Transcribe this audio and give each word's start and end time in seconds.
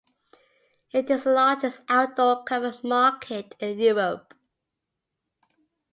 It 0.91 1.11
is 1.11 1.25
the 1.25 1.31
largest 1.31 1.83
outdoor 1.87 2.43
covered 2.43 2.83
market 2.83 3.53
in 3.59 3.77
Europe. 3.77 4.33